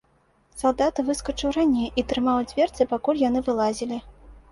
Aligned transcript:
Салдат 0.59 1.01
выскачыў 1.09 1.51
раней 1.57 1.87
і 2.03 2.03
трымаў 2.13 2.39
дзверцы, 2.53 2.87
пакуль 2.95 3.21
яны 3.27 3.39
вылазілі. 3.51 4.01